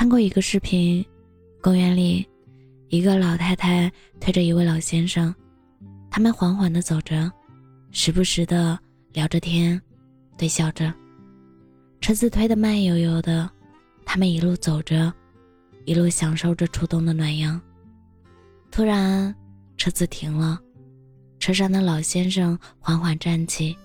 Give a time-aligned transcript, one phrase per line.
[0.00, 1.04] 看过一个视频，
[1.60, 2.26] 公园里，
[2.88, 5.34] 一个老太太推着一位老先生，
[6.10, 7.30] 他们缓缓地走着，
[7.90, 8.80] 时不时地
[9.12, 9.78] 聊着天，
[10.38, 10.90] 对笑着。
[12.00, 13.46] 车子推得慢悠悠的，
[14.06, 15.12] 他们一路走着，
[15.84, 17.60] 一路享受着初冬的暖阳。
[18.70, 19.34] 突然，
[19.76, 20.58] 车子停了，
[21.38, 23.76] 车上的老先生缓缓站起，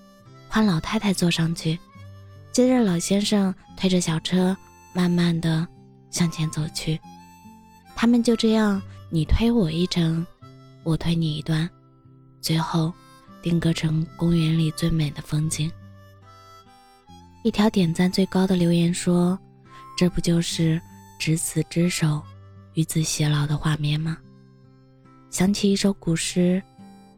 [0.48, 1.78] 换老太太坐上去。
[2.52, 4.56] 接着，老先生推着小车，
[4.94, 5.68] 慢慢的
[6.16, 6.98] 向前走去。
[7.94, 8.80] 他们就这样，
[9.10, 10.26] 你推我一程，
[10.82, 11.68] 我推你一段，
[12.40, 12.90] 最后
[13.42, 15.70] 定格成公园里最美的风景。
[17.44, 19.38] 一条点赞最高的留言说
[19.94, 20.80] ：“这不就是
[21.18, 22.22] 执子之手，
[22.72, 24.16] 与子偕老的画面吗？”
[25.28, 26.62] 想起一首古诗：“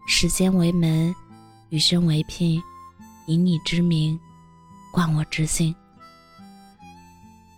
[0.09, 1.15] 时间为门，
[1.69, 2.61] 余生为聘，
[3.29, 4.19] 以你之名。”
[4.91, 5.73] 冠我之心，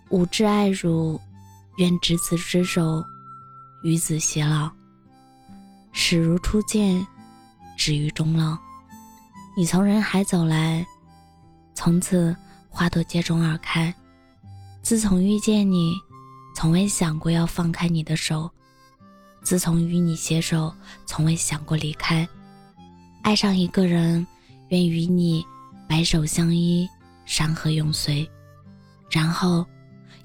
[0.09, 1.19] 吾挚爱汝，
[1.77, 3.03] 愿执子之手，
[3.83, 4.69] 与子偕老。
[5.91, 7.05] 始如初见，
[7.77, 8.57] 止于终老。
[9.57, 10.85] 你从人海走来，
[11.73, 12.35] 从此
[12.69, 13.93] 花朵接踵而开。
[14.81, 15.93] 自从遇见你，
[16.55, 18.49] 从未想过要放开你的手；
[19.43, 20.73] 自从与你携手，
[21.05, 22.27] 从未想过离开。
[23.23, 24.25] 爱上一个人，
[24.69, 25.45] 愿与你
[25.87, 26.87] 白首相依。
[27.23, 28.29] 山河永随，
[29.09, 29.65] 然后，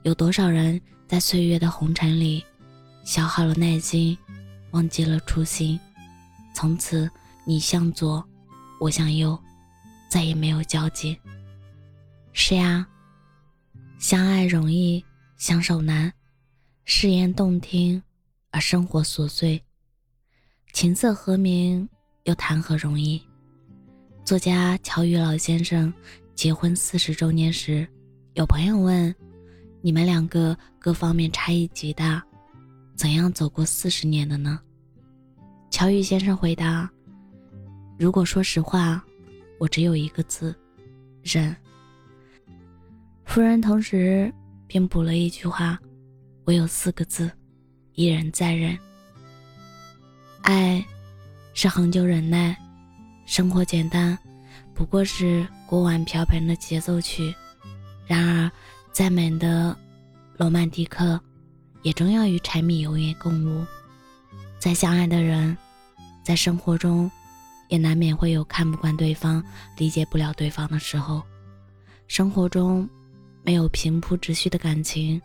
[0.03, 2.45] 有多少人在岁月的红尘里
[3.05, 4.17] 消耗了耐心，
[4.73, 5.79] 忘记了初心，
[6.55, 7.09] 从此
[7.45, 8.27] 你向左，
[8.81, 9.39] 我向右，
[10.09, 11.17] 再也没有交集。
[12.33, 12.87] 是呀，
[13.99, 15.05] 相爱容易，
[15.37, 16.13] 相守难，
[16.85, 18.03] 誓言动听，
[18.51, 19.63] 而生活琐碎，
[20.73, 21.89] 琴瑟和鸣
[22.25, 23.23] 又谈何容易？
[24.25, 25.93] 作家乔羽老先生。
[26.35, 27.89] 结婚四十周年时，
[28.35, 29.15] 有朋友问
[29.87, 32.21] ：“你们两个各方面差异极大，
[32.97, 34.59] 怎样走过四十年的呢？”
[35.71, 36.91] 乔羽先生回答
[37.97, 39.01] ：“如果说实话，
[39.61, 40.53] 我只有一个字，
[41.23, 41.55] 忍。”
[43.27, 44.35] 夫人同时
[44.67, 45.79] 便补了一句话
[46.47, 47.31] ：“我有四个字，
[47.93, 48.77] 一忍再忍。”
[50.43, 50.85] 爱，
[51.55, 52.59] 是恒久忍耐，
[53.25, 54.19] 生活简单。
[54.75, 57.33] 不过是锅碗瓢盆的节奏曲，
[58.05, 58.51] 然而，
[58.97, 59.77] 再美的
[60.39, 61.21] 罗曼蒂克，
[61.83, 63.63] 也终要与柴米油盐共舞。
[64.59, 65.55] 再相爱的人，
[66.23, 67.11] 在生活中，
[67.69, 69.45] 也难免会有看不惯对方、
[69.77, 71.23] 理解不了对方的时候。
[72.09, 72.89] 生活中，
[73.43, 75.21] 没有平铺直叙的感情，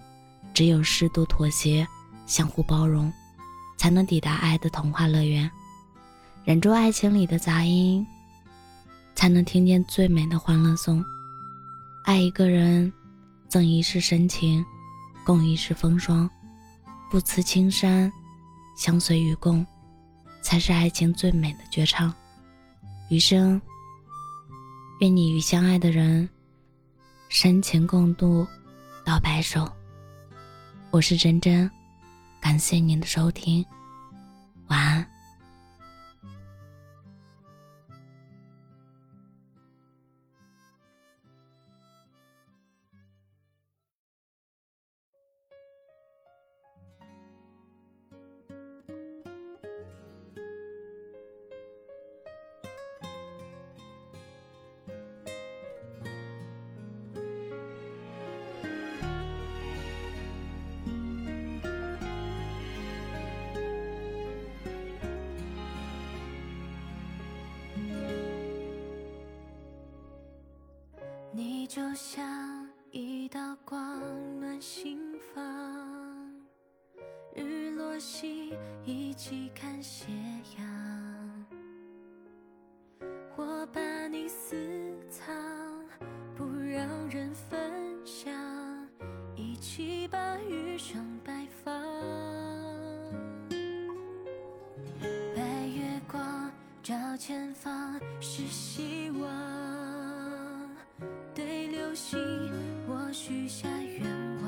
[0.54, 1.88] 只有适度妥协、
[2.26, 3.10] 相互包容，
[3.78, 5.50] 才能抵达爱的童话乐园。
[6.44, 8.06] 忍住爱情里的杂音。
[9.16, 11.02] 才能听见最美的欢乐颂。
[12.04, 12.92] 爱一个人，
[13.52, 14.66] 赠一世深情，
[15.26, 16.30] 共一世风霜，
[17.10, 18.10] 不辞青山，
[18.78, 19.68] 相随与共，
[20.42, 22.14] 才是爱情最美的绝唱。
[23.10, 23.62] 余生，
[25.02, 26.30] 愿你与相爱的人
[27.28, 28.48] 深情共度
[29.04, 29.70] 到白首。
[30.90, 31.70] 我是真真，
[32.40, 33.66] 感谢您的收听，
[34.68, 35.11] 晚安。
[71.74, 74.02] 就像一道光
[74.42, 75.00] 暖心
[75.34, 75.42] 房，
[77.34, 80.12] 日落西一起看斜
[80.58, 81.46] 阳。
[83.38, 84.58] 我把你私
[85.10, 85.34] 藏，
[86.36, 87.58] 不让人分
[88.06, 88.30] 享，
[89.34, 91.74] 一起把余生摆放。
[95.34, 96.52] 白月光
[96.84, 99.01] 照前方，是希
[102.88, 104.04] 我许下愿
[104.42, 104.46] 望，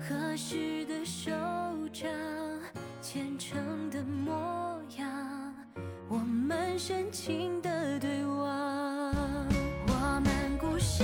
[0.00, 1.30] 合十的手
[1.92, 2.08] 掌，
[3.02, 5.54] 虔诚的模样，
[6.08, 9.12] 我们深情的对望。
[9.88, 11.02] 我们故事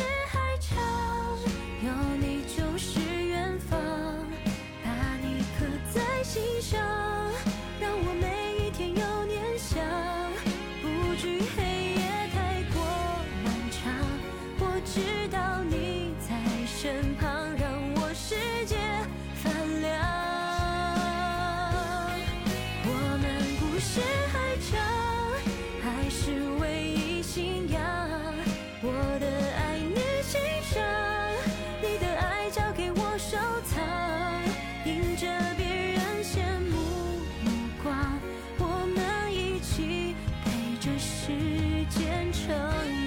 [42.53, 42.61] 成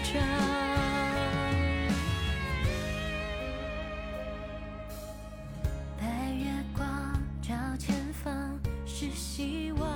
[0.04, 0.20] 长
[6.00, 6.88] 白月光
[7.44, 9.88] 照前方是希望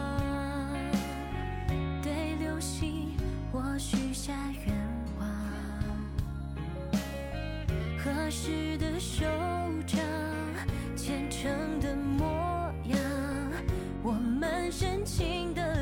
[2.04, 3.18] 对流星
[3.52, 4.34] 我许下
[4.68, 4.76] 愿
[5.20, 5.28] 望。
[7.98, 9.26] 合十的手
[9.88, 10.00] 掌
[10.96, 11.50] 虔诚
[11.80, 13.00] 的模样
[14.04, 15.79] 我们深情的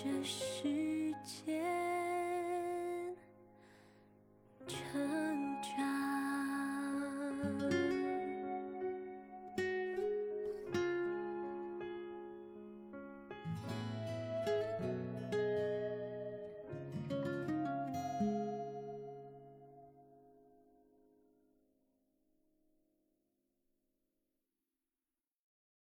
[0.00, 0.77] 这是